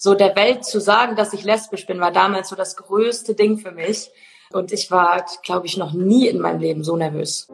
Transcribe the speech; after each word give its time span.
so 0.00 0.14
der 0.14 0.36
Welt 0.36 0.64
zu 0.64 0.80
sagen, 0.80 1.16
dass 1.16 1.32
ich 1.32 1.42
lesbisch 1.42 1.84
bin, 1.84 1.98
war 1.98 2.12
damals 2.12 2.48
so 2.48 2.56
das 2.56 2.76
größte 2.76 3.34
Ding 3.34 3.58
für 3.58 3.72
mich. 3.72 4.10
Und 4.50 4.72
ich 4.72 4.90
war, 4.92 5.26
glaube 5.42 5.66
ich, 5.66 5.76
noch 5.76 5.92
nie 5.92 6.28
in 6.28 6.40
meinem 6.40 6.60
Leben 6.60 6.84
so 6.84 6.96
nervös. 6.96 7.48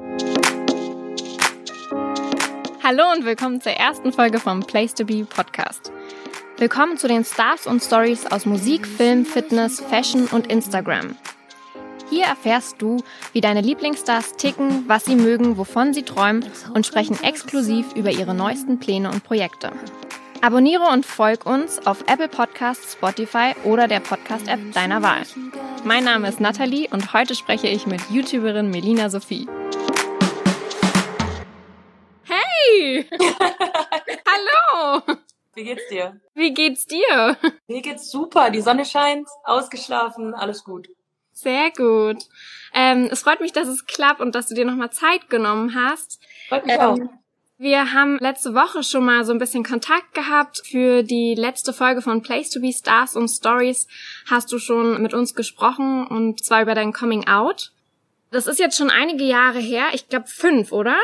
Hallo 2.82 3.02
und 3.16 3.24
willkommen 3.24 3.62
zur 3.62 3.72
ersten 3.72 4.12
Folge 4.12 4.38
vom 4.38 4.60
Place 4.60 4.94
to 4.94 5.06
Be 5.06 5.24
Podcast. 5.24 5.90
Willkommen 6.58 6.98
zu 6.98 7.08
den 7.08 7.24
Stars 7.24 7.66
und 7.66 7.82
Stories 7.82 8.26
aus 8.30 8.44
Musik, 8.44 8.86
Film, 8.86 9.24
Fitness, 9.24 9.80
Fashion 9.80 10.26
und 10.26 10.48
Instagram. 10.48 11.16
Hier 12.10 12.26
erfährst 12.26 12.76
du, 12.78 13.02
wie 13.32 13.40
deine 13.40 13.62
Lieblingsstars 13.62 14.34
ticken, 14.34 14.84
was 14.86 15.06
sie 15.06 15.16
mögen, 15.16 15.56
wovon 15.56 15.94
sie 15.94 16.02
träumen 16.02 16.44
und 16.74 16.86
sprechen 16.86 17.18
exklusiv 17.24 17.94
über 17.94 18.10
ihre 18.10 18.34
neuesten 18.34 18.78
Pläne 18.78 19.10
und 19.10 19.24
Projekte. 19.24 19.72
Abonniere 20.44 20.88
und 20.92 21.06
folg 21.06 21.46
uns 21.46 21.86
auf 21.86 22.02
Apple 22.02 22.28
Podcasts, 22.28 22.92
Spotify 22.92 23.54
oder 23.64 23.88
der 23.88 24.00
Podcast-App 24.00 24.74
deiner 24.74 25.00
Wahl. 25.00 25.22
Mein 25.84 26.04
Name 26.04 26.28
ist 26.28 26.38
Nathalie 26.38 26.86
und 26.90 27.14
heute 27.14 27.34
spreche 27.34 27.66
ich 27.66 27.86
mit 27.86 28.10
YouTuberin 28.10 28.68
Melina 28.68 29.08
Sophie. 29.08 29.48
Hey! 32.24 33.08
Hallo! 34.28 35.02
Wie 35.54 35.64
geht's 35.64 35.88
dir? 35.88 36.20
Wie 36.34 36.52
geht's 36.52 36.84
dir? 36.84 37.38
Mir 37.66 37.80
geht's 37.80 38.10
super. 38.10 38.50
Die 38.50 38.60
Sonne 38.60 38.84
scheint, 38.84 39.26
ausgeschlafen, 39.44 40.34
alles 40.34 40.62
gut. 40.62 40.88
Sehr 41.32 41.70
gut. 41.70 42.22
Ähm, 42.74 43.08
es 43.10 43.22
freut 43.22 43.40
mich, 43.40 43.52
dass 43.52 43.66
es 43.66 43.86
klappt 43.86 44.20
und 44.20 44.34
dass 44.34 44.48
du 44.48 44.54
dir 44.54 44.66
nochmal 44.66 44.90
Zeit 44.90 45.30
genommen 45.30 45.74
hast. 45.74 46.22
Freut 46.50 46.66
mich 46.66 46.74
ähm, 46.74 46.80
auch. 46.82 46.98
Wir 47.56 47.92
haben 47.92 48.18
letzte 48.18 48.52
Woche 48.52 48.82
schon 48.82 49.04
mal 49.04 49.24
so 49.24 49.32
ein 49.32 49.38
bisschen 49.38 49.62
Kontakt 49.62 50.12
gehabt. 50.12 50.62
Für 50.64 51.04
die 51.04 51.36
letzte 51.36 51.72
Folge 51.72 52.02
von 52.02 52.20
Place 52.20 52.50
to 52.50 52.60
be 52.60 52.72
Stars 52.72 53.14
und 53.14 53.28
Stories 53.28 53.86
hast 54.28 54.50
du 54.50 54.58
schon 54.58 55.00
mit 55.00 55.14
uns 55.14 55.36
gesprochen 55.36 56.04
und 56.06 56.44
zwar 56.44 56.62
über 56.62 56.74
dein 56.74 56.92
Coming 56.92 57.28
Out. 57.28 57.70
Das 58.32 58.48
ist 58.48 58.58
jetzt 58.58 58.76
schon 58.76 58.90
einige 58.90 59.22
Jahre 59.22 59.60
her. 59.60 59.86
Ich 59.92 60.08
glaube 60.08 60.26
fünf, 60.26 60.72
oder? 60.72 60.96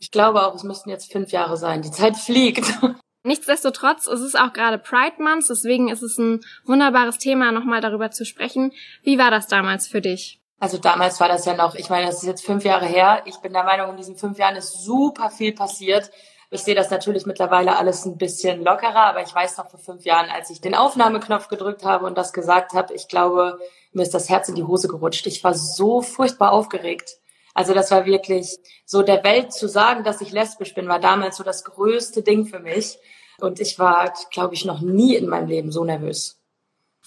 Ich 0.00 0.10
glaube 0.10 0.44
auch, 0.44 0.56
es 0.56 0.64
müssten 0.64 0.90
jetzt 0.90 1.12
fünf 1.12 1.30
Jahre 1.30 1.56
sein. 1.56 1.82
Die 1.82 1.92
Zeit 1.92 2.16
fliegt. 2.16 2.64
Nichtsdestotrotz, 3.24 4.08
es 4.08 4.20
ist 4.20 4.36
auch 4.36 4.52
gerade 4.52 4.78
Pride 4.78 5.22
Month, 5.22 5.48
deswegen 5.48 5.88
ist 5.88 6.02
es 6.02 6.18
ein 6.18 6.40
wunderbares 6.64 7.18
Thema, 7.18 7.52
nochmal 7.52 7.80
darüber 7.80 8.10
zu 8.10 8.24
sprechen. 8.24 8.72
Wie 9.04 9.16
war 9.16 9.30
das 9.30 9.46
damals 9.46 9.86
für 9.86 10.00
dich? 10.00 10.41
Also 10.62 10.78
damals 10.78 11.18
war 11.18 11.26
das 11.26 11.44
ja 11.44 11.54
noch, 11.54 11.74
ich 11.74 11.90
meine, 11.90 12.06
das 12.06 12.18
ist 12.18 12.28
jetzt 12.28 12.46
fünf 12.46 12.62
Jahre 12.62 12.86
her. 12.86 13.22
Ich 13.24 13.38
bin 13.38 13.52
der 13.52 13.64
Meinung, 13.64 13.90
in 13.90 13.96
diesen 13.96 14.14
fünf 14.14 14.38
Jahren 14.38 14.54
ist 14.54 14.84
super 14.84 15.28
viel 15.28 15.52
passiert. 15.52 16.12
Ich 16.52 16.62
sehe 16.62 16.76
das 16.76 16.88
natürlich 16.88 17.26
mittlerweile 17.26 17.76
alles 17.76 18.04
ein 18.04 18.16
bisschen 18.16 18.62
lockerer, 18.62 19.06
aber 19.06 19.22
ich 19.22 19.34
weiß 19.34 19.58
noch 19.58 19.68
vor 19.68 19.80
fünf 19.80 20.04
Jahren, 20.04 20.30
als 20.30 20.50
ich 20.50 20.60
den 20.60 20.76
Aufnahmeknopf 20.76 21.48
gedrückt 21.48 21.84
habe 21.84 22.06
und 22.06 22.16
das 22.16 22.32
gesagt 22.32 22.74
habe, 22.74 22.94
ich 22.94 23.08
glaube, 23.08 23.58
mir 23.92 24.04
ist 24.04 24.14
das 24.14 24.28
Herz 24.28 24.48
in 24.48 24.54
die 24.54 24.62
Hose 24.62 24.86
gerutscht. 24.86 25.26
Ich 25.26 25.42
war 25.42 25.54
so 25.54 26.00
furchtbar 26.00 26.52
aufgeregt. 26.52 27.16
Also 27.54 27.74
das 27.74 27.90
war 27.90 28.06
wirklich 28.06 28.56
so 28.86 29.02
der 29.02 29.24
Welt 29.24 29.52
zu 29.52 29.66
sagen, 29.66 30.04
dass 30.04 30.20
ich 30.20 30.30
lesbisch 30.30 30.76
bin, 30.76 30.86
war 30.86 31.00
damals 31.00 31.38
so 31.38 31.42
das 31.42 31.64
größte 31.64 32.22
Ding 32.22 32.46
für 32.46 32.60
mich. 32.60 33.00
Und 33.40 33.58
ich 33.58 33.80
war, 33.80 34.12
glaube 34.30 34.54
ich, 34.54 34.64
noch 34.64 34.80
nie 34.80 35.16
in 35.16 35.28
meinem 35.28 35.48
Leben 35.48 35.72
so 35.72 35.82
nervös. 35.82 36.40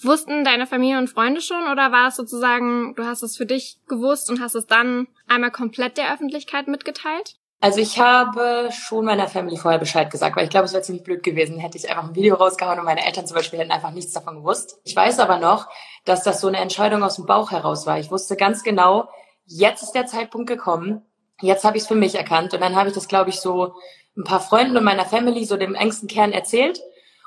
Wussten 0.02 0.44
deine 0.44 0.66
Familie 0.66 0.98
und 0.98 1.08
Freunde 1.08 1.40
schon 1.40 1.68
oder 1.70 1.90
war 1.90 2.08
es 2.08 2.16
sozusagen, 2.16 2.94
du 2.96 3.04
hast 3.04 3.22
es 3.22 3.36
für 3.36 3.46
dich 3.46 3.78
gewusst 3.88 4.28
und 4.28 4.40
hast 4.40 4.54
es 4.54 4.66
dann 4.66 5.08
einmal 5.26 5.50
komplett 5.50 5.96
der 5.96 6.12
Öffentlichkeit 6.12 6.68
mitgeteilt? 6.68 7.36
Also 7.60 7.80
ich 7.80 7.98
habe 7.98 8.68
schon 8.70 9.06
meiner 9.06 9.28
Family 9.28 9.56
vorher 9.56 9.80
Bescheid 9.80 10.10
gesagt, 10.10 10.36
weil 10.36 10.44
ich 10.44 10.50
glaube, 10.50 10.66
es 10.66 10.74
wäre 10.74 10.82
ziemlich 10.82 11.04
blöd 11.04 11.22
gewesen, 11.22 11.58
hätte 11.58 11.78
ich 11.78 11.88
einfach 11.88 12.04
ein 12.04 12.14
Video 12.14 12.34
rausgehauen 12.34 12.78
und 12.78 12.84
meine 12.84 13.04
Eltern 13.06 13.26
zum 13.26 13.34
Beispiel 13.34 13.58
hätten 13.58 13.72
einfach 13.72 13.92
nichts 13.92 14.12
davon 14.12 14.36
gewusst. 14.36 14.78
Ich 14.84 14.94
weiß 14.94 15.18
aber 15.18 15.38
noch, 15.38 15.66
dass 16.04 16.22
das 16.22 16.42
so 16.42 16.48
eine 16.48 16.58
Entscheidung 16.58 17.02
aus 17.02 17.16
dem 17.16 17.24
Bauch 17.24 17.50
heraus 17.50 17.86
war. 17.86 17.98
Ich 17.98 18.10
wusste 18.10 18.36
ganz 18.36 18.62
genau, 18.62 19.08
jetzt 19.46 19.82
ist 19.82 19.92
der 19.92 20.04
Zeitpunkt 20.04 20.48
gekommen, 20.48 21.06
jetzt 21.40 21.64
habe 21.64 21.78
ich 21.78 21.84
es 21.84 21.88
für 21.88 21.94
mich 21.94 22.14
erkannt 22.14 22.52
und 22.52 22.60
dann 22.60 22.76
habe 22.76 22.90
ich 22.90 22.94
das, 22.94 23.08
glaube 23.08 23.30
ich, 23.30 23.40
so 23.40 23.74
ein 24.18 24.24
paar 24.24 24.40
Freunden 24.40 24.76
und 24.76 24.84
meiner 24.84 25.06
Family, 25.06 25.46
so 25.46 25.56
dem 25.56 25.74
engsten 25.74 26.08
Kern 26.08 26.32
erzählt 26.32 26.80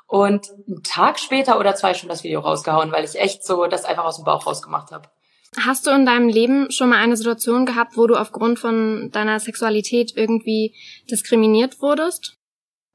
und 0.10 0.50
einen 0.68 0.82
Tag 0.84 1.20
später 1.20 1.60
oder 1.60 1.76
zwei 1.76 1.94
schon 1.94 2.10
das 2.10 2.24
Video 2.24 2.40
rausgehauen, 2.40 2.92
weil 2.92 3.06
ich 3.06 3.18
echt 3.20 3.46
so 3.46 3.68
das 3.68 3.86
einfach 3.86 4.06
aus 4.06 4.16
dem 4.16 4.26
Bauch 4.26 4.46
rausgemacht 4.48 4.92
habe. 4.92 5.08
Hast 5.64 5.86
du 5.86 5.92
in 5.92 6.06
deinem 6.06 6.28
Leben 6.28 6.72
schon 6.72 6.90
mal 6.90 6.98
eine 6.98 7.16
Situation 7.16 7.66
gehabt, 7.66 7.96
wo 7.96 8.08
du 8.08 8.16
aufgrund 8.16 8.58
von 8.58 9.12
deiner 9.12 9.40
Sexualität 9.40 10.14
irgendwie 10.16 10.76
diskriminiert 11.10 11.80
wurdest? 11.82 12.38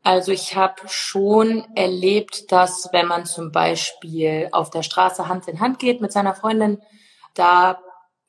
Also 0.02 0.32
ich 0.32 0.56
habe 0.56 0.82
schon 0.86 1.64
erlebt, 1.76 2.50
dass 2.50 2.88
wenn 2.92 3.06
man 3.06 3.26
zum 3.26 3.52
Beispiel 3.52 4.48
auf 4.50 4.70
der 4.70 4.82
Straße 4.82 5.28
Hand 5.28 5.46
in 5.46 5.60
Hand 5.60 5.78
geht 5.78 6.00
mit 6.00 6.12
seiner 6.12 6.34
Freundin, 6.34 6.82
da 7.34 7.78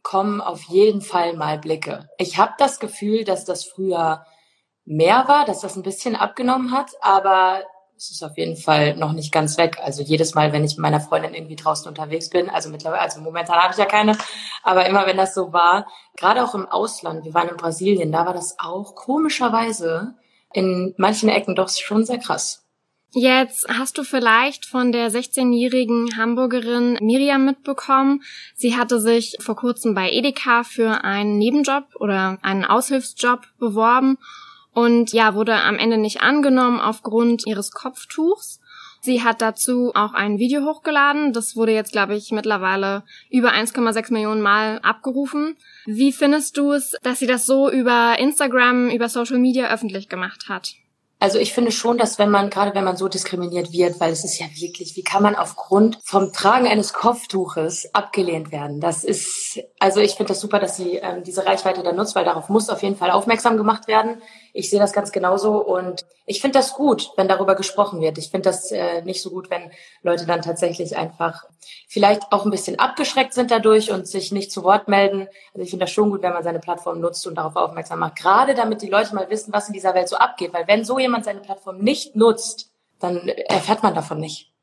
kommen 0.04 0.42
auf 0.42 0.62
jeden 0.64 1.02
Fall 1.02 1.36
mal 1.36 1.58
Blicke. 1.58 2.08
Ich 2.20 2.38
habe 2.38 2.54
das 2.60 2.80
Gefühl, 2.80 3.24
dass 3.24 3.46
das 3.46 3.66
früher 3.66 4.24
mehr 4.86 5.28
war, 5.28 5.46
dass 5.46 5.62
das 5.62 5.76
ein 5.76 5.84
bisschen 5.84 6.16
abgenommen 6.16 6.72
hat, 6.72 6.92
aber 7.02 7.64
es 7.98 8.12
ist 8.12 8.24
auf 8.24 8.38
jeden 8.38 8.58
Fall 8.58 8.96
noch 8.98 9.14
nicht 9.14 9.32
ganz 9.32 9.58
weg. 9.58 9.78
Also 9.82 10.04
jedes 10.04 10.36
Mal, 10.36 10.52
wenn 10.52 10.64
ich 10.64 10.72
mit 10.72 10.80
meiner 10.80 11.00
Freundin 11.00 11.34
irgendwie 11.34 11.56
draußen 11.56 11.88
unterwegs 11.88 12.30
bin, 12.30 12.50
also 12.50 12.70
mittlerweile, 12.70 13.02
also 13.02 13.22
momentan 13.22 13.58
habe 13.58 13.72
ich 13.72 13.80
ja 13.80 13.86
keine, 13.86 14.18
aber 14.64 14.86
immer 14.86 15.06
wenn 15.06 15.18
das 15.18 15.34
so 15.34 15.54
war, 15.54 15.88
gerade 16.18 16.44
auch 16.44 16.56
im 16.56 16.66
Ausland, 16.66 17.26
wir 17.26 17.34
waren 17.34 17.50
in 17.50 17.58
Brasilien, 17.58 18.12
da 18.12 18.26
war 18.26 18.34
das 18.34 18.58
auch 18.60 18.96
komischerweise 18.96 20.16
in 20.54 20.94
manchen 20.98 21.30
Ecken 21.30 21.56
doch 21.56 21.70
schon 21.70 22.06
sehr 22.06 22.20
krass. 22.20 22.62
Jetzt 23.18 23.66
hast 23.70 23.98
du 23.98 24.04
vielleicht 24.04 24.66
von 24.66 24.92
der 24.92 25.10
16-jährigen 25.10 26.18
Hamburgerin 26.18 26.98
Miriam 27.00 27.46
mitbekommen. 27.46 28.22
Sie 28.56 28.76
hatte 28.76 29.00
sich 29.00 29.38
vor 29.40 29.56
kurzem 29.56 29.94
bei 29.94 30.12
Edeka 30.12 30.64
für 30.66 31.06
einen 31.06 31.38
Nebenjob 31.38 31.86
oder 31.98 32.40
einen 32.42 32.66
Aushilfsjob 32.66 33.48
beworben 33.58 34.18
und 34.76 35.14
ja, 35.14 35.34
wurde 35.34 35.56
am 35.56 35.78
Ende 35.80 35.98
nicht 35.98 36.22
angenommen 36.22 36.80
aufgrund 36.80 37.48
ihres 37.48 37.72
Kopftuchs. 37.72 38.60
Sie 39.02 39.24
hat 39.24 39.42
dazu 39.42 39.92
auch 39.96 40.14
ein 40.14 40.38
Video 40.38 40.66
hochgeladen. 40.66 41.32
Das 41.32 41.56
wurde 41.56 41.72
jetzt, 41.72 41.94
glaube 41.94 42.16
ich, 42.16 42.32
mittlerweile 42.32 43.04
über 43.30 43.54
1,6 43.54 44.12
Millionen 44.12 44.42
Mal 44.42 44.80
abgerufen. 44.80 45.56
Wie 45.86 46.12
findest 46.12 46.58
du 46.58 46.74
es, 46.74 46.98
dass 47.04 47.20
sie 47.20 47.28
das 47.28 47.46
so 47.46 47.72
über 47.72 48.18
Instagram, 48.20 48.90
über 48.90 49.08
Social 49.08 49.38
Media 49.38 49.72
öffentlich 49.72 50.10
gemacht 50.10 50.50
hat? 50.50 50.74
Also 51.20 51.40
ich 51.40 51.54
finde 51.54 51.72
schon, 51.72 51.98
dass 51.98 52.20
wenn 52.20 52.30
man, 52.30 52.50
gerade 52.50 52.76
wenn 52.76 52.84
man 52.84 52.98
so 52.98 53.08
diskriminiert 53.08 53.72
wird, 53.72 54.00
weil 54.02 54.12
es 54.12 54.26
ist 54.26 54.40
ja 54.40 54.48
wirklich, 54.60 54.98
wie 54.98 55.04
kann 55.04 55.24
man 55.24 55.36
aufgrund 55.36 56.00
vom 56.04 56.34
Tragen 56.34 56.68
eines 56.68 56.92
Kopftuches 56.92 57.90
abgelehnt 57.94 58.52
werden? 58.52 58.82
Das 58.82 59.04
ist, 59.06 59.45
also 59.80 60.00
ich 60.00 60.16
finde 60.16 60.30
das 60.30 60.42
super, 60.42 60.60
dass 60.60 60.78
sie 60.78 60.96
ähm, 60.98 61.24
diese 61.24 61.46
Reichweite 61.46 61.84
da 61.84 61.92
nutzt, 61.92 62.16
weil 62.16 62.26
darauf 62.26 62.50
muss 62.50 62.70
auf 62.70 62.84
jeden 62.84 62.96
Fall 62.96 63.12
aufmerksam 63.12 63.58
gemacht 63.58 63.88
werden. 63.88 64.22
Ich 64.54 64.70
sehe 64.70 64.80
das 64.80 64.94
ganz 64.94 65.12
genauso 65.12 65.58
und 65.58 66.06
ich 66.26 66.42
finde 66.42 66.60
das 66.60 66.74
gut, 66.74 67.12
wenn 67.18 67.28
darüber 67.28 67.56
gesprochen 67.56 68.02
wird. 68.02 68.18
Ich 68.18 68.32
finde 68.32 68.50
das 68.50 68.72
äh, 68.72 69.02
nicht 69.04 69.22
so 69.22 69.30
gut, 69.30 69.50
wenn 69.50 69.72
Leute 70.02 70.26
dann 70.26 70.42
tatsächlich 70.42 70.98
einfach 70.98 71.44
vielleicht 71.88 72.32
auch 72.32 72.46
ein 72.46 72.52
bisschen 72.52 72.80
abgeschreckt 72.80 73.34
sind 73.34 73.52
dadurch 73.52 73.92
und 73.92 74.08
sich 74.08 74.32
nicht 74.32 74.52
zu 74.52 74.64
Wort 74.64 74.88
melden. 74.88 75.28
Also 75.54 75.64
ich 75.64 75.70
finde 75.70 75.86
das 75.86 75.92
schon 75.92 76.10
gut, 76.10 76.22
wenn 76.22 76.34
man 76.34 76.44
seine 76.44 76.60
Plattform 76.60 77.00
nutzt 77.00 77.28
und 77.28 77.36
darauf 77.36 77.56
aufmerksam 77.56 78.00
macht. 78.00 78.16
Gerade 78.16 78.56
damit 78.56 78.82
die 78.82 78.90
Leute 78.90 79.14
mal 79.14 79.30
wissen, 79.30 79.54
was 79.54 79.68
in 79.68 79.74
dieser 79.74 79.94
Welt 79.94 80.10
so 80.10 80.16
abgeht. 80.16 80.54
Weil 80.54 80.68
wenn 80.68 80.86
so 80.86 81.00
jemand 81.00 81.26
seine 81.26 81.42
Plattform 81.42 81.80
nicht 81.80 82.16
nutzt, 82.16 82.72
dann 83.00 83.28
erfährt 83.28 83.84
man 83.84 83.94
davon 83.94 84.20
nicht. 84.20 84.55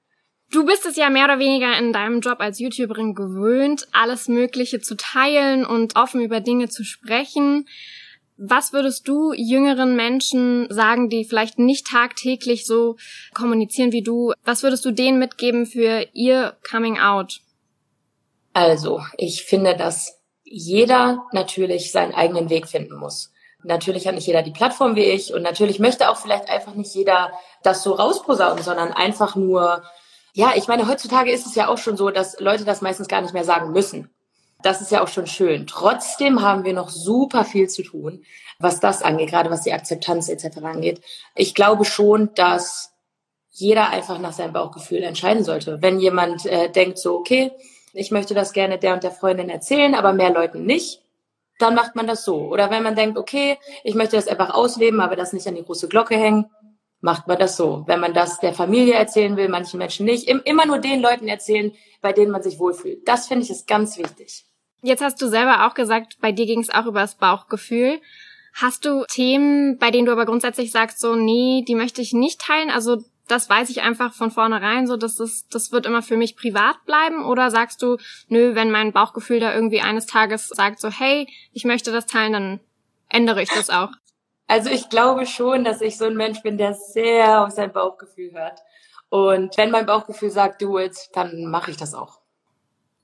Du 0.53 0.67
bist 0.67 0.85
es 0.85 0.97
ja 0.97 1.09
mehr 1.09 1.25
oder 1.25 1.39
weniger 1.39 1.79
in 1.79 1.95
deinem 1.95 2.21
Job 2.21 2.41
als 2.41 2.59
YouTuberin 2.59 3.15
gewöhnt, 3.15 3.89
alles 3.93 4.29
Mögliche 4.29 4.81
zu 4.81 4.97
teilen 4.97 5.65
und 5.65 5.97
offen 5.97 6.21
über 6.21 6.41
Dinge 6.41 6.69
zu 6.69 6.85
sprechen. 6.85 7.67
Was 8.37 8.75
würdest 8.75 9.09
du 9.09 9.33
jüngeren 9.33 9.97
Menschen 9.97 10.67
sagen, 10.69 11.09
die 11.09 11.25
vielleicht 11.25 11.59
nicht 11.59 11.87
tagtäglich 11.87 12.67
so 12.67 12.97
kommunizieren 13.33 13.93
wie 13.93 14.03
du? 14.03 14.35
Was 14.45 14.63
würdest 14.63 14.85
du 14.85 14.91
denen 14.91 15.19
mitgeben 15.19 15.65
für 15.65 16.07
ihr 16.13 16.55
Coming 16.71 16.99
Out? 16.99 17.41
Also, 18.53 19.01
ich 19.17 19.45
finde, 19.45 19.75
dass 19.75 20.21
jeder 20.45 21.25
natürlich 21.33 21.93
seinen 21.93 22.13
eigenen 22.13 22.51
Weg 22.51 22.69
finden 22.69 22.97
muss. 22.97 23.33
Natürlich 23.63 24.07
hat 24.07 24.17
nicht 24.17 24.27
jeder 24.27 24.43
die 24.43 24.51
Plattform 24.51 24.97
wie 24.97 25.05
ich 25.05 25.33
und 25.33 25.43
natürlich 25.43 25.79
möchte 25.79 26.11
auch 26.11 26.17
vielleicht 26.17 26.51
einfach 26.51 26.75
nicht 26.75 26.95
jeder 26.95 27.33
das 27.63 27.83
so 27.83 27.93
rausposaunen, 27.93 28.63
sondern 28.63 28.93
einfach 28.93 29.35
nur, 29.37 29.83
ja, 30.33 30.53
ich 30.57 30.67
meine, 30.67 30.89
heutzutage 30.89 31.31
ist 31.31 31.47
es 31.47 31.55
ja 31.55 31.69
auch 31.69 31.79
schon 31.79 31.97
so, 31.97 32.11
dass 32.11 32.41
Leute 32.41 32.65
das 32.65 32.81
meistens 32.81 33.09
gar 33.09 33.21
nicht 33.21 33.35
mehr 33.35 33.45
sagen 33.45 33.73
müssen. 33.73 34.11
Das 34.63 34.81
ist 34.81 34.91
ja 34.93 35.03
auch 35.03 35.09
schon 35.09 35.27
schön. 35.27 35.67
Trotzdem 35.67 36.41
haben 36.41 36.65
wir 36.65 36.73
noch 36.73 36.89
super 36.89 37.45
viel 37.45 37.69
zu 37.69 37.83
tun, 37.83 38.25
was 38.59 38.81
das 38.81 39.03
angeht, 39.03 39.31
gerade 39.31 39.51
was 39.51 39.63
die 39.63 39.73
Akzeptanz 39.73 40.29
etc. 40.29 40.59
angeht. 40.63 41.03
Ich 41.35 41.55
glaube 41.55 41.85
schon, 41.85 42.31
dass 42.35 42.93
jeder 43.51 43.91
einfach 43.91 44.19
nach 44.19 44.33
seinem 44.33 44.55
Bauchgefühl 44.55 45.03
entscheiden 45.03 45.45
sollte. 45.45 45.83
Wenn 45.83 46.01
jemand 46.01 46.47
äh, 46.47 46.71
denkt 46.71 46.99
so, 46.99 47.17
okay, 47.17 47.53
ich 47.93 48.11
möchte 48.11 48.35
das 48.35 48.53
gerne 48.53 48.79
der 48.79 48.95
und 48.95 49.03
der 49.03 49.11
Freundin 49.11 49.51
erzählen, 49.51 49.95
aber 49.95 50.15
mehr 50.15 50.33
Leuten 50.33 50.65
nicht, 50.65 51.03
dann 51.59 51.75
macht 51.75 51.95
man 51.95 52.07
das 52.07 52.25
so. 52.25 52.37
Oder 52.49 52.71
wenn 52.71 52.83
man 52.83 52.97
denkt, 52.97 53.19
okay, 53.19 53.59
ich 53.85 53.95
möchte 53.95 54.17
das 54.17 54.29
einfach 54.29 54.55
ausleben, 54.55 55.01
aber 55.01 55.17
das 55.17 55.35
nicht 55.35 55.47
an 55.47 55.55
die 55.55 55.65
große 55.65 55.89
Glocke 55.89 56.17
hängen, 56.17 56.47
macht 57.03 57.27
man 57.27 57.39
das 57.39 57.57
so. 57.57 57.83
Wenn 57.87 58.01
man 58.01 58.15
das 58.15 58.41
der 58.41 58.55
Familie 58.55 58.95
erzählen 58.95 59.37
will, 59.37 59.49
manchen 59.49 59.79
Menschen 59.79 60.07
nicht, 60.07 60.29
immer 60.29 60.65
nur 60.65 60.79
den 60.79 61.03
Leuten 61.03 61.29
erzählen, 61.29 61.73
bei 62.01 62.13
denen 62.13 62.31
man 62.31 62.43
sich 62.43 62.59
wohlfühlt. 62.59 63.07
Das 63.07 63.27
finde 63.27 63.45
ich 63.45 63.51
ist 63.51 63.67
ganz 63.67 63.99
wichtig. 63.99 64.47
Jetzt 64.83 65.03
hast 65.03 65.21
du 65.21 65.29
selber 65.29 65.67
auch 65.67 65.75
gesagt, 65.75 66.19
bei 66.21 66.33
dir 66.33 66.47
ging 66.47 66.61
es 66.61 66.71
auch 66.71 66.87
über 66.87 67.01
das 67.01 67.17
Bauchgefühl. 67.17 68.01
Hast 68.55 68.85
du 68.85 69.05
Themen, 69.11 69.79
bei 69.79 69.91
denen 69.91 70.07
du 70.07 70.13
aber 70.13 70.27
grundsätzlich 70.27 70.71
sagst, 70.71 71.01
so, 71.01 71.15
nee, 71.15 71.65
die 71.67 71.75
möchte 71.75 72.03
ich 72.03 72.13
nicht 72.13 72.41
teilen? 72.41 72.71
Also 72.71 72.99
das 73.29 73.49
weiß 73.49 73.71
ich 73.71 73.83
einfach 73.83 74.13
von 74.13 74.31
vornherein, 74.31 74.87
so 74.87 74.97
dass 74.97 75.17
das, 75.17 75.47
das 75.49 75.73
wird 75.73 75.87
immer 75.87 76.03
für 76.03 76.17
mich 76.17 76.37
privat 76.37 76.85
bleiben? 76.85 77.25
Oder 77.25 77.51
sagst 77.51 77.83
du, 77.83 77.97
nö, 78.29 78.55
wenn 78.55 78.71
mein 78.71 78.93
Bauchgefühl 78.93 79.41
da 79.41 79.55
irgendwie 79.55 79.81
eines 79.81 80.07
Tages 80.07 80.49
sagt, 80.49 80.81
so, 80.81 80.91
hey, 80.91 81.27
ich 81.53 81.65
möchte 81.65 81.91
das 81.93 82.07
teilen, 82.07 82.33
dann 82.33 82.61
ändere 83.09 83.43
ich 83.43 83.49
das 83.49 83.71
auch? 83.71 83.91
Also 84.47 84.71
ich 84.71 84.89
glaube 84.89 85.27
schon, 85.27 85.65
dass 85.65 85.81
ich 85.81 85.97
so 85.97 86.05
ein 86.05 86.17
Mensch 86.17 86.43
bin, 86.43 86.59
der 86.59 86.75
sehr 86.75 87.45
auf 87.45 87.51
sein 87.51 87.73
Bauchgefühl 87.73 88.33
hört. 88.33 88.61
Und 89.09 89.57
wenn 89.57 89.71
mein 89.71 89.87
Bauchgefühl 89.87 90.31
sagt, 90.31 90.63
do 90.63 90.79
it, 90.79 90.97
dann 91.13 91.47
mache 91.47 91.71
ich 91.71 91.77
das 91.77 91.95
auch. 91.95 92.21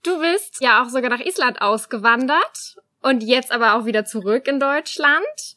Du 0.03 0.21
bist 0.21 0.61
ja 0.61 0.83
auch 0.83 0.89
sogar 0.89 1.11
nach 1.11 1.21
Island 1.21 1.61
ausgewandert 1.61 2.77
und 3.03 3.23
jetzt 3.23 3.53
aber 3.53 3.75
auch 3.75 3.85
wieder 3.85 4.05
zurück 4.05 4.47
in 4.49 4.61
Deutschland. 4.61 5.57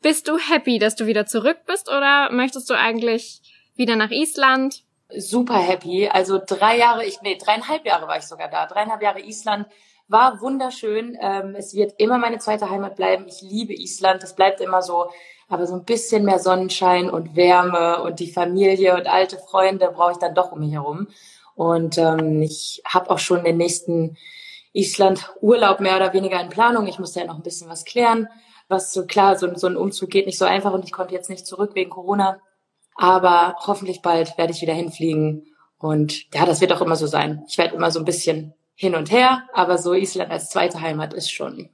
Bist 0.00 0.28
du 0.28 0.38
happy, 0.38 0.78
dass 0.78 0.96
du 0.96 1.06
wieder 1.06 1.26
zurück 1.26 1.58
bist 1.66 1.88
oder 1.88 2.30
möchtest 2.32 2.70
du 2.70 2.74
eigentlich 2.74 3.40
wieder 3.76 3.96
nach 3.96 4.10
Island? 4.10 4.84
Super 5.16 5.58
happy. 5.58 6.08
Also 6.08 6.40
drei 6.44 6.78
Jahre, 6.78 7.04
ich, 7.04 7.20
nee, 7.22 7.36
dreieinhalb 7.36 7.84
Jahre 7.84 8.08
war 8.08 8.16
ich 8.16 8.24
sogar 8.24 8.48
da. 8.48 8.66
Dreieinhalb 8.66 9.02
Jahre 9.02 9.20
Island 9.20 9.66
war 10.08 10.40
wunderschön. 10.40 11.16
Ähm, 11.20 11.54
es 11.56 11.74
wird 11.74 11.94
immer 11.98 12.18
meine 12.18 12.38
zweite 12.38 12.70
Heimat 12.70 12.96
bleiben. 12.96 13.26
Ich 13.26 13.42
liebe 13.42 13.74
Island. 13.74 14.22
Das 14.22 14.34
bleibt 14.34 14.60
immer 14.60 14.82
so. 14.82 15.06
Aber 15.48 15.66
so 15.66 15.74
ein 15.74 15.84
bisschen 15.84 16.24
mehr 16.24 16.38
Sonnenschein 16.38 17.10
und 17.10 17.36
Wärme 17.36 18.02
und 18.02 18.20
die 18.20 18.30
Familie 18.30 18.94
und 18.94 19.06
alte 19.06 19.38
Freunde 19.38 19.90
brauche 19.94 20.12
ich 20.12 20.18
dann 20.18 20.34
doch 20.34 20.52
um 20.52 20.60
mich 20.60 20.72
herum. 20.72 21.08
Und 21.54 21.98
ähm, 21.98 22.42
ich 22.42 22.82
habe 22.86 23.10
auch 23.10 23.18
schon 23.18 23.44
den 23.44 23.58
nächsten 23.58 24.16
Island-Urlaub 24.72 25.80
mehr 25.80 25.96
oder 25.96 26.12
weniger 26.12 26.40
in 26.40 26.48
Planung. 26.48 26.86
Ich 26.86 26.98
musste 26.98 27.20
ja 27.20 27.26
noch 27.26 27.36
ein 27.36 27.42
bisschen 27.42 27.68
was 27.68 27.84
klären. 27.84 28.28
Was 28.68 28.92
so 28.92 29.06
klar, 29.06 29.36
so, 29.36 29.54
so 29.54 29.66
ein 29.66 29.76
Umzug 29.76 30.10
geht 30.10 30.26
nicht 30.26 30.38
so 30.38 30.46
einfach 30.46 30.72
und 30.72 30.84
ich 30.84 30.92
konnte 30.92 31.14
jetzt 31.14 31.28
nicht 31.28 31.46
zurück 31.46 31.72
wegen 31.74 31.90
Corona. 31.90 32.40
Aber 32.94 33.56
hoffentlich 33.66 34.02
bald 34.02 34.36
werde 34.38 34.52
ich 34.52 34.62
wieder 34.62 34.74
hinfliegen. 34.74 35.46
Und 35.78 36.32
ja, 36.32 36.46
das 36.46 36.60
wird 36.60 36.72
auch 36.72 36.80
immer 36.80 36.96
so 36.96 37.06
sein. 37.06 37.44
Ich 37.48 37.58
werde 37.58 37.74
immer 37.74 37.90
so 37.90 37.98
ein 37.98 38.04
bisschen 38.04 38.54
hin 38.74 38.94
und 38.94 39.10
her, 39.10 39.48
aber 39.52 39.78
so 39.78 39.94
Island 39.94 40.30
als 40.30 40.50
zweite 40.50 40.80
Heimat 40.80 41.14
ist 41.14 41.30
schon 41.30 41.70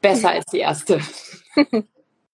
besser 0.00 0.30
als 0.30 0.46
die 0.46 0.58
erste. 0.58 1.00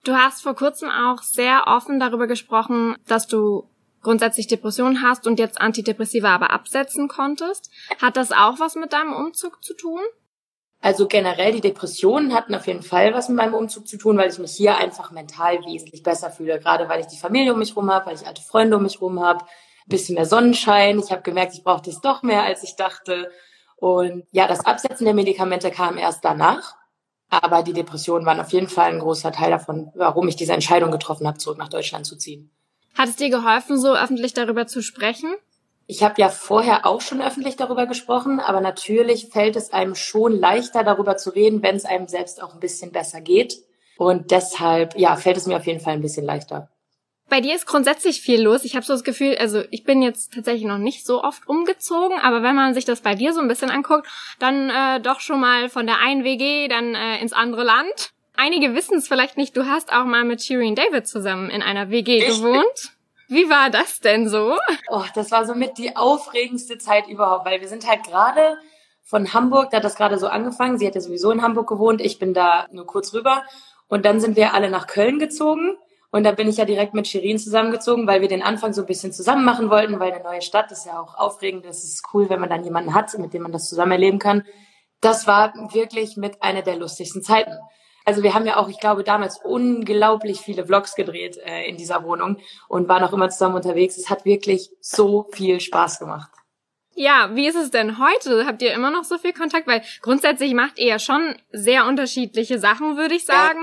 Du 0.05 0.15
hast 0.15 0.43
vor 0.43 0.55
kurzem 0.55 0.89
auch 0.89 1.23
sehr 1.23 1.65
offen 1.67 2.01
darüber 2.01 2.27
gesprochen, 2.27 2.97
dass 3.09 3.27
du 3.27 3.69
grundsätzlich 4.01 4.47
Depressionen 4.47 5.03
hast 5.03 5.27
und 5.27 5.39
jetzt 5.39 5.61
Antidepressiva 5.61 6.35
aber 6.35 6.51
absetzen 6.51 7.09
konntest. 7.09 7.71
Hat 8.01 8.17
das 8.17 8.33
auch 8.33 8.59
was 8.59 8.75
mit 8.77 8.93
deinem 8.95 9.13
Umzug 9.13 9.63
zu 9.63 9.75
tun? 9.75 10.01
Also 10.81 11.09
generell 11.09 11.53
die 11.53 11.61
Depressionen 11.61 12.33
hatten 12.33 12.55
auf 12.55 12.67
jeden 12.69 12.83
Fall 12.83 13.13
was 13.13 13.29
mit 13.29 13.37
meinem 13.37 13.55
Umzug 13.55 13.89
zu 13.89 13.99
tun, 13.99 14.17
weil 14.17 14.31
ich 14.31 14.39
mich 14.39 14.53
hier 14.53 14.79
einfach 14.79 15.11
mental 15.11 15.59
wesentlich 15.67 16.05
besser 16.05 16.31
fühle. 16.31 16.61
Gerade 16.61 16.89
weil 16.89 17.01
ich 17.01 17.07
die 17.07 17.19
Familie 17.19 17.53
um 17.53 17.59
mich 17.59 17.77
rum 17.77 17.91
habe, 17.91 18.07
weil 18.07 18.15
ich 18.15 18.27
alte 18.27 18.43
Freunde 18.43 18.77
um 18.77 18.85
mich 18.85 19.01
rum 19.01 19.21
habe, 19.21 19.45
bisschen 19.89 20.15
mehr 20.15 20.27
Sonnenschein. 20.27 21.01
Ich 21.01 21.11
habe 21.11 21.23
gemerkt, 21.23 21.55
ich 21.55 21.65
brauchte 21.65 21.91
es 21.91 22.01
doch 22.01 22.23
mehr, 22.23 22.45
als 22.45 22.63
ich 22.63 22.77
dachte. 22.77 23.31
Und 23.81 24.25
ja, 24.33 24.49
das 24.49 24.65
Absetzen 24.65 25.05
der 25.05 25.15
Medikamente 25.15 25.71
kam 25.71 25.99
erst 25.99 26.25
danach. 26.25 26.75
Aber 27.31 27.63
die 27.63 27.75
Depressionen 27.75 28.25
waren 28.27 28.41
auf 28.41 28.53
jeden 28.53 28.69
Fall 28.69 28.91
ein 28.91 29.01
großer 29.01 29.33
Teil 29.33 29.51
davon, 29.51 29.93
warum 29.95 30.29
ich 30.29 30.37
diese 30.37 30.55
Entscheidung 30.55 30.91
getroffen 30.91 31.27
habe, 31.27 31.39
zurück 31.39 31.59
nach 31.59 31.69
Deutschland 31.69 32.07
zu 32.07 32.17
ziehen. 32.17 32.51
Hat 32.97 33.09
es 33.09 33.17
dir 33.17 33.31
geholfen, 33.31 33.79
so 33.79 33.95
öffentlich 33.95 34.33
darüber 34.33 34.67
zu 34.67 34.83
sprechen? 34.83 35.35
Ich 35.87 36.03
habe 36.03 36.15
ja 36.19 36.29
vorher 36.29 36.85
auch 36.85 37.01
schon 37.01 37.23
öffentlich 37.23 37.57
darüber 37.57 37.87
gesprochen, 37.87 38.41
aber 38.41 38.61
natürlich 38.61 39.29
fällt 39.29 39.57
es 39.57 39.73
einem 39.73 39.95
schon 39.95 40.39
leichter, 40.39 40.85
darüber 40.85 41.17
zu 41.17 41.31
reden, 41.31 41.63
wenn 41.63 41.77
es 41.77 41.85
einem 41.85 42.09
selbst 42.09 42.43
auch 42.43 42.55
ein 42.55 42.61
bisschen 42.61 42.93
besser 42.93 43.21
geht. 43.21 43.59
Und 43.97 44.31
deshalb, 44.31 44.99
ja, 44.99 45.17
fällt 45.17 45.37
es 45.37 45.47
mir 45.47 45.57
auf 45.57 45.67
jeden 45.67 45.81
Fall 45.81 45.95
ein 45.95 46.03
bisschen 46.03 46.25
leichter. 46.25 46.71
Bei 47.29 47.41
dir 47.41 47.55
ist 47.55 47.67
grundsätzlich 47.67 48.23
viel 48.23 48.41
los. 48.41 48.65
Ich 48.65 48.75
habe 48.75 48.87
so 48.87 48.95
das 48.95 49.05
Gefühl, 49.05 49.37
also 49.39 49.63
ich 49.71 49.85
bin 49.85 50.01
jetzt 50.01 50.33
tatsächlich 50.33 50.65
noch 50.65 50.79
nicht 50.79 51.05
so 51.05 51.23
oft 51.23 51.47
umgezogen, 51.47 52.19
aber 52.21 52.43
wenn 52.43 52.57
man 52.57 52.75
sich 52.75 52.85
das 52.85 53.03
bei 53.03 53.15
dir 53.15 53.35
so 53.35 53.41
ein 53.41 53.49
bisschen 53.49 53.71
anguckt, 53.71 54.09
dann 54.39 54.71
äh, 54.71 55.01
doch 55.01 55.21
schon 55.21 55.41
mal 55.41 55.69
von 55.69 55.87
der 55.87 55.99
einen 56.01 56.25
WG 56.25 56.69
dann 56.69 56.95
äh, 56.95 57.21
ins 57.21 57.33
andere 57.33 57.65
Land. 57.65 58.13
Einige 58.37 58.75
wissen 58.75 58.99
es 58.99 59.09
vielleicht 59.09 59.37
nicht, 59.37 59.57
du 59.57 59.67
hast 59.67 59.93
auch 59.93 60.05
mal 60.05 60.25
mit 60.25 60.43
Shirin 60.43 60.75
David 60.75 61.07
zusammen 61.07 61.51
in 61.51 61.61
einer 61.61 61.91
WG 61.91 62.19
ich 62.19 62.29
gewohnt. 62.29 62.93
Wie 63.29 63.51
war 63.51 63.69
das 63.69 64.01
denn 64.01 64.29
so? 64.29 64.57
Oh, 64.89 65.05
das 65.15 65.31
war 65.31 65.45
somit 65.45 65.77
die 65.77 65.95
aufregendste 65.97 66.79
Zeit 66.79 67.09
überhaupt, 67.09 67.45
weil 67.45 67.61
wir 67.61 67.69
sind 67.69 67.87
halt 67.87 68.05
gerade 68.05 68.57
von 69.05 69.35
Hamburg, 69.35 69.71
da 69.71 69.79
hat 69.79 69.85
das 69.85 69.97
gerade 69.97 70.19
so 70.19 70.29
angefangen. 70.29 70.79
Sie 70.79 70.87
hat 70.87 70.95
ja 70.95 71.01
sowieso 71.01 71.31
in 71.31 71.43
Hamburg 71.43 71.69
gewohnt, 71.69 72.01
ich 72.01 72.19
bin 72.19 72.33
da 72.33 72.67
nur 72.71 72.87
kurz 72.87 73.13
rüber. 73.13 73.43
Und 73.89 74.07
dann 74.07 74.21
sind 74.21 74.37
wir 74.37 74.55
alle 74.55 74.71
nach 74.71 74.87
Köln 74.87 75.19
gezogen. 75.19 75.77
Und 76.11 76.25
da 76.25 76.33
bin 76.33 76.49
ich 76.49 76.57
ja 76.57 76.65
direkt 76.65 76.95
mit 76.95 77.07
Shirin 77.07 77.39
zusammengezogen, 77.39 78.07
weil 78.07 78.23
wir 78.23 78.29
den 78.29 78.43
Anfang 78.43 78.73
so 78.73 78.81
ein 78.81 78.87
bisschen 78.87 79.13
zusammen 79.13 79.45
machen 79.45 79.69
wollten, 79.69 80.01
weil 80.01 80.13
eine 80.13 80.25
neue 80.25 80.41
Stadt 80.41 80.73
ist 80.73 80.87
ja 80.87 80.99
auch 80.99 81.15
aufregend. 81.17 81.67
Das 81.67 81.85
ist 81.85 82.03
cool, 82.15 82.31
wenn 82.31 82.41
man 82.41 82.49
dann 82.49 82.65
jemanden 82.65 82.95
hat, 82.95 83.17
mit 83.19 83.35
dem 83.35 83.43
man 83.43 83.53
das 83.53 83.69
zusammen 83.69 83.93
erleben 83.93 84.19
kann. 84.19 84.45
Das 85.01 85.27
war 85.27 85.53
wirklich 85.73 86.17
mit 86.17 86.43
einer 86.43 86.63
der 86.63 86.77
lustigsten 86.77 87.23
Zeiten. 87.23 87.53
Also 88.07 88.23
wir 88.23 88.33
haben 88.33 88.47
ja 88.47 88.57
auch, 88.57 88.71
ich 88.71 88.81
glaube, 88.81 89.05
damals 89.05 89.39
unglaublich 89.45 90.41
viele 90.41 90.65
Vlogs 90.65 90.95
gedreht 90.95 91.37
äh, 91.45 91.69
in 91.69 91.77
dieser 91.77 92.05
Wohnung 92.05 92.39
und 92.67 92.89
waren 92.89 93.05
auch 93.05 93.13
immer 93.13 93.29
zusammen 93.29 93.57
unterwegs. 93.57 93.99
Es 93.99 94.09
hat 94.09 94.25
wirklich 94.25 94.71
so 94.81 95.27
viel 95.33 95.61
Spaß 95.61 95.99
gemacht. 95.99 96.31
Ja, 97.01 97.31
wie 97.35 97.47
ist 97.47 97.55
es 97.55 97.71
denn 97.71 98.01
heute? 98.01 98.45
Habt 98.45 98.61
ihr 98.61 98.73
immer 98.73 98.91
noch 98.91 99.05
so 99.05 99.19
viel 99.19 99.33
Kontakt? 99.33 99.69
Weil 99.69 99.83
grundsätzlich 100.03 100.53
macht 100.53 100.81
ihr 100.81 100.89
ja 100.89 100.99
schon 100.99 101.37
sehr 101.53 101.87
unterschiedliche 101.87 102.59
Sachen, 102.59 102.97
würde 102.97 103.15
ich 103.15 103.25
sagen. 103.25 103.61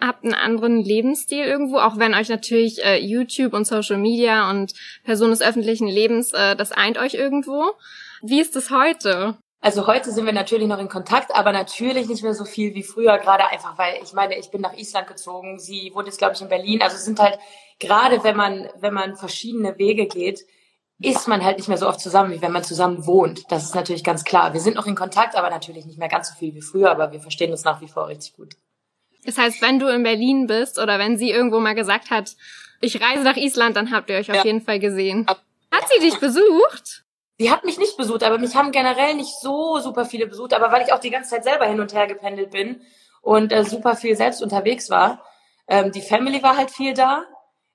Ja. 0.00 0.06
Habt 0.08 0.24
einen 0.24 0.32
anderen 0.32 0.82
Lebensstil 0.82 1.44
irgendwo, 1.44 1.80
auch 1.80 1.98
wenn 1.98 2.14
euch 2.14 2.30
natürlich 2.30 2.82
äh, 2.82 2.96
YouTube 2.96 3.52
und 3.52 3.66
Social 3.66 3.98
Media 3.98 4.48
und 4.48 4.72
Personen 5.04 5.32
des 5.32 5.42
öffentlichen 5.42 5.86
Lebens, 5.86 6.32
äh, 6.32 6.56
das 6.56 6.72
eint 6.72 6.96
euch 6.96 7.12
irgendwo. 7.12 7.72
Wie 8.22 8.40
ist 8.40 8.56
es 8.56 8.70
heute? 8.70 9.36
Also 9.60 9.86
heute 9.86 10.10
sind 10.10 10.24
wir 10.24 10.32
natürlich 10.32 10.66
noch 10.66 10.78
in 10.78 10.88
Kontakt, 10.88 11.34
aber 11.34 11.52
natürlich 11.52 12.08
nicht 12.08 12.22
mehr 12.22 12.32
so 12.32 12.46
viel 12.46 12.74
wie 12.74 12.84
früher, 12.84 13.18
gerade 13.18 13.48
einfach, 13.48 13.76
weil 13.76 14.00
ich 14.02 14.14
meine, 14.14 14.38
ich 14.38 14.50
bin 14.50 14.62
nach 14.62 14.72
Island 14.72 15.08
gezogen, 15.08 15.58
sie 15.58 15.90
wohnt 15.92 16.06
jetzt, 16.06 16.16
glaube 16.16 16.32
ich, 16.36 16.40
in 16.40 16.48
Berlin. 16.48 16.80
Also 16.80 16.96
es 16.96 17.04
sind 17.04 17.20
halt, 17.20 17.38
gerade 17.80 18.24
wenn 18.24 18.36
man, 18.36 18.70
wenn 18.80 18.94
man 18.94 19.14
verschiedene 19.14 19.76
Wege 19.76 20.06
geht, 20.06 20.46
ist 21.00 21.28
man 21.28 21.44
halt 21.44 21.58
nicht 21.58 21.68
mehr 21.68 21.78
so 21.78 21.88
oft 21.88 22.00
zusammen, 22.00 22.32
wie 22.32 22.42
wenn 22.42 22.52
man 22.52 22.64
zusammen 22.64 23.06
wohnt. 23.06 23.50
Das 23.50 23.64
ist 23.64 23.74
natürlich 23.74 24.02
ganz 24.02 24.24
klar. 24.24 24.52
Wir 24.52 24.60
sind 24.60 24.74
noch 24.74 24.86
in 24.86 24.96
Kontakt, 24.96 25.36
aber 25.36 25.48
natürlich 25.50 25.86
nicht 25.86 25.98
mehr 25.98 26.08
ganz 26.08 26.30
so 26.30 26.34
viel 26.34 26.54
wie 26.54 26.62
früher, 26.62 26.90
aber 26.90 27.12
wir 27.12 27.20
verstehen 27.20 27.52
uns 27.52 27.64
nach 27.64 27.80
wie 27.80 27.88
vor 27.88 28.08
richtig 28.08 28.34
gut. 28.34 28.56
Das 29.24 29.38
heißt, 29.38 29.62
wenn 29.62 29.78
du 29.78 29.88
in 29.88 30.02
Berlin 30.02 30.46
bist 30.46 30.78
oder 30.78 30.98
wenn 30.98 31.16
sie 31.16 31.30
irgendwo 31.30 31.60
mal 31.60 31.74
gesagt 31.74 32.10
hat, 32.10 32.36
ich 32.80 33.00
reise 33.00 33.22
nach 33.22 33.36
Island, 33.36 33.76
dann 33.76 33.92
habt 33.92 34.10
ihr 34.10 34.16
euch 34.16 34.28
ja. 34.28 34.34
auf 34.34 34.44
jeden 34.44 34.60
Fall 34.60 34.78
gesehen. 34.78 35.26
Hat 35.28 35.84
sie 35.92 36.00
dich 36.00 36.18
besucht? 36.18 37.04
Sie 37.36 37.50
hat 37.50 37.64
mich 37.64 37.78
nicht 37.78 37.96
besucht, 37.96 38.24
aber 38.24 38.38
mich 38.38 38.56
haben 38.56 38.72
generell 38.72 39.14
nicht 39.14 39.38
so 39.40 39.78
super 39.78 40.04
viele 40.04 40.26
besucht, 40.26 40.54
aber 40.54 40.72
weil 40.72 40.82
ich 40.82 40.92
auch 40.92 40.98
die 40.98 41.10
ganze 41.10 41.30
Zeit 41.30 41.44
selber 41.44 41.66
hin 41.66 41.80
und 41.80 41.94
her 41.94 42.08
gependelt 42.08 42.50
bin 42.50 42.80
und 43.22 43.52
äh, 43.52 43.64
super 43.64 43.94
viel 43.94 44.16
selbst 44.16 44.42
unterwegs 44.42 44.90
war. 44.90 45.22
Ähm, 45.68 45.92
die 45.92 46.00
Family 46.00 46.42
war 46.42 46.56
halt 46.56 46.70
viel 46.70 46.94
da. 46.94 47.24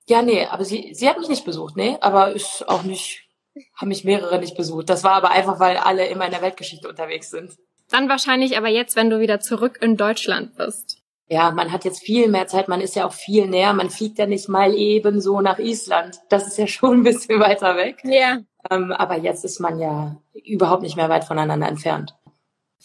Ja, 0.08 0.22
nee, 0.22 0.44
aber 0.46 0.64
sie, 0.64 0.92
sie 0.94 1.08
hat 1.08 1.18
mich 1.18 1.28
nicht 1.28 1.44
besucht, 1.44 1.76
nee, 1.76 1.96
aber 2.00 2.32
ist 2.32 2.68
auch 2.68 2.82
nicht, 2.82 3.26
haben 3.76 3.88
mich 3.88 4.04
mehrere 4.04 4.38
nicht 4.38 4.56
besucht. 4.56 4.90
Das 4.90 5.02
war 5.02 5.12
aber 5.12 5.30
einfach, 5.30 5.60
weil 5.60 5.76
alle 5.76 6.06
immer 6.06 6.26
in 6.26 6.30
der 6.30 6.42
Weltgeschichte 6.42 6.88
unterwegs 6.88 7.30
sind. 7.30 7.56
Dann 7.90 8.08
wahrscheinlich 8.08 8.56
aber 8.56 8.68
jetzt, 8.68 8.96
wenn 8.96 9.10
du 9.10 9.20
wieder 9.20 9.40
zurück 9.40 9.78
in 9.80 9.96
Deutschland 9.96 10.56
bist. 10.56 10.98
Ja, 11.28 11.50
man 11.52 11.72
hat 11.72 11.86
jetzt 11.86 12.02
viel 12.02 12.28
mehr 12.28 12.46
Zeit, 12.46 12.68
man 12.68 12.82
ist 12.82 12.96
ja 12.96 13.06
auch 13.06 13.12
viel 13.12 13.46
näher, 13.46 13.72
man 13.72 13.88
fliegt 13.88 14.18
ja 14.18 14.26
nicht 14.26 14.48
mal 14.48 14.74
eben 14.74 15.20
so 15.20 15.40
nach 15.40 15.58
Island. 15.58 16.18
Das 16.28 16.46
ist 16.46 16.58
ja 16.58 16.66
schon 16.66 17.00
ein 17.00 17.02
bisschen 17.02 17.40
weiter 17.40 17.76
weg. 17.76 18.00
Ja. 18.04 18.40
Ähm, 18.70 18.92
aber 18.92 19.18
jetzt 19.18 19.44
ist 19.44 19.58
man 19.58 19.78
ja 19.78 20.16
überhaupt 20.44 20.82
nicht 20.82 20.96
mehr 20.96 21.08
weit 21.08 21.24
voneinander 21.24 21.68
entfernt. 21.68 22.14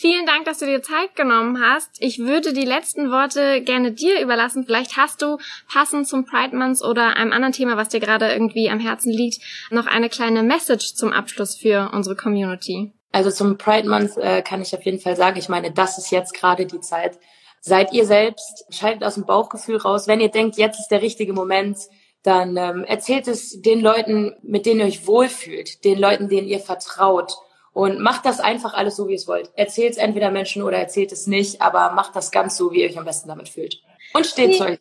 Vielen 0.01 0.25
Dank, 0.25 0.45
dass 0.45 0.59
du 0.59 0.65
dir 0.65 0.81
Zeit 0.81 1.13
genommen 1.17 1.61
hast. 1.61 1.97
Ich 1.99 2.19
würde 2.19 2.53
die 2.53 2.63
letzten 2.63 3.11
Worte 3.11 3.61
gerne 3.61 3.91
dir 3.91 4.21
überlassen. 4.21 4.63
Vielleicht 4.63 4.95
hast 4.95 5.21
du 5.21 5.39
passend 5.69 6.07
zum 6.07 6.25
Pride 6.25 6.55
Month 6.55 6.81
oder 6.81 7.17
einem 7.17 7.33
anderen 7.33 7.51
Thema, 7.51 7.75
was 7.75 7.89
dir 7.89 7.99
gerade 7.99 8.31
irgendwie 8.31 8.69
am 8.69 8.79
Herzen 8.79 9.11
liegt, 9.11 9.43
noch 9.71 9.87
eine 9.87 10.07
kleine 10.07 10.41
Message 10.41 10.93
zum 10.95 11.11
Abschluss 11.11 11.57
für 11.57 11.91
unsere 11.91 12.15
Community. 12.15 12.93
Also 13.11 13.29
zum 13.29 13.57
Pride 13.57 13.89
Month 13.89 14.15
äh, 14.15 14.41
kann 14.41 14.61
ich 14.61 14.73
auf 14.73 14.85
jeden 14.85 15.01
Fall 15.01 15.17
sagen, 15.17 15.37
ich 15.37 15.49
meine, 15.49 15.69
das 15.69 15.97
ist 15.97 16.11
jetzt 16.11 16.33
gerade 16.33 16.65
die 16.65 16.79
Zeit. 16.79 17.19
Seid 17.59 17.91
ihr 17.91 18.05
selbst, 18.05 18.67
schaltet 18.69 19.03
aus 19.03 19.15
dem 19.15 19.25
Bauchgefühl 19.25 19.75
raus. 19.75 20.07
Wenn 20.07 20.21
ihr 20.21 20.29
denkt, 20.29 20.55
jetzt 20.55 20.79
ist 20.79 20.91
der 20.91 21.01
richtige 21.01 21.33
Moment, 21.33 21.77
dann 22.23 22.55
ähm, 22.55 22.85
erzählt 22.85 23.27
es 23.27 23.61
den 23.61 23.81
Leuten, 23.81 24.33
mit 24.43 24.65
denen 24.65 24.79
ihr 24.79 24.85
euch 24.85 25.07
wohlfühlt, 25.07 25.83
den 25.83 25.99
Leuten, 25.99 26.29
denen 26.29 26.47
ihr 26.47 26.61
vertraut. 26.61 27.33
Und 27.79 28.01
macht 28.01 28.25
das 28.25 28.41
einfach 28.41 28.73
alles 28.73 28.97
so, 28.97 29.07
wie 29.07 29.13
ihr 29.13 29.17
es 29.17 29.25
wollt. 29.25 29.51
Erzählt 29.55 29.93
es 29.93 29.97
entweder 29.97 30.31
Menschen 30.31 30.63
oder 30.63 30.77
erzählt 30.77 31.13
es 31.13 31.27
nicht, 31.27 31.61
aber 31.61 31.91
macht 31.93 32.13
das 32.13 32.29
ganz 32.29 32.57
so, 32.57 32.73
wie 32.73 32.81
ihr 32.81 32.89
euch 32.89 32.97
am 32.97 33.05
besten 33.05 33.29
damit 33.29 33.47
fühlt. 33.47 33.81
Und 34.13 34.25
steht 34.25 34.57
zu 34.57 34.65
euch. 34.65 34.79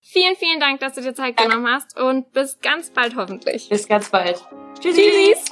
Vielen, 0.00 0.34
vielen 0.34 0.58
Dank, 0.58 0.80
dass 0.80 0.94
du 0.94 1.02
dir 1.02 1.12
Zeit 1.12 1.36
genommen 1.36 1.68
hast 1.70 2.00
und 2.00 2.32
bis 2.32 2.58
ganz 2.60 2.88
bald 2.88 3.16
hoffentlich. 3.16 3.68
Bis 3.68 3.86
ganz 3.86 4.08
bald. 4.08 4.42
Tschüssi. 4.80 5.02
Tschüss. 5.02 5.44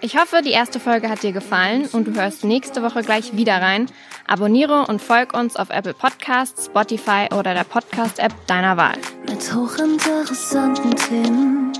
Ich 0.00 0.18
hoffe, 0.18 0.42
die 0.44 0.50
erste 0.50 0.80
Folge 0.80 1.08
hat 1.08 1.22
dir 1.22 1.30
gefallen 1.30 1.88
und 1.92 2.08
du 2.08 2.14
hörst 2.14 2.42
nächste 2.42 2.82
Woche 2.82 3.02
gleich 3.02 3.36
wieder 3.36 3.62
rein. 3.62 3.86
Abonniere 4.26 4.86
und 4.88 5.00
folg 5.00 5.32
uns 5.32 5.54
auf 5.54 5.70
Apple 5.70 5.94
Podcasts, 5.94 6.66
Spotify 6.66 7.28
oder 7.38 7.54
der 7.54 7.62
Podcast-App 7.62 8.32
deiner 8.48 8.76
Wahl. 8.76 8.98
Mit 9.28 9.54
hochinteressanten 9.54 10.96
Themen 10.96 11.73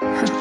Huh. 0.00 0.34